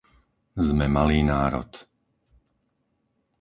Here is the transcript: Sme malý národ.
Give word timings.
Sme 0.67 0.85
malý 0.97 1.19
národ. 1.33 1.71